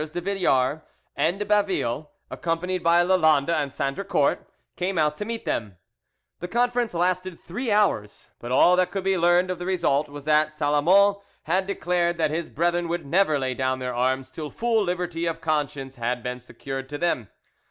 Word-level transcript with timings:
de 0.13 0.19
Villars 0.19 0.81
and 1.15 1.37
de 1.37 1.45
Baville, 1.45 2.09
accompanied 2.31 2.79
by 2.81 3.03
Lalande 3.03 3.51
and 3.53 3.71
Sandricourt, 3.71 4.39
came 4.75 4.97
out 4.97 5.15
to 5.15 5.25
meet 5.25 5.45
them: 5.45 5.77
the 6.39 6.47
conference 6.47 6.95
lasted 6.95 7.39
three 7.39 7.69
hours, 7.71 8.29
but 8.39 8.51
all 8.51 8.75
that 8.75 8.89
could 8.89 9.03
be 9.03 9.15
learned 9.15 9.51
of 9.51 9.59
the 9.59 9.65
result 9.67 10.09
was 10.09 10.25
that 10.25 10.55
Salomon 10.55 11.17
had 11.43 11.67
declared 11.67 12.17
that 12.17 12.31
his 12.31 12.49
brethren 12.49 12.87
would 12.87 13.05
never 13.05 13.37
lay 13.37 13.53
down 13.53 13.77
their 13.77 13.93
arms 13.93 14.31
till 14.31 14.49
full 14.49 14.83
liberty 14.83 15.27
of 15.27 15.39
conscience 15.39 15.97
had 15.97 16.23
been 16.23 16.39
secured 16.39 16.89
to 16.89 16.97
them. 16.97 17.29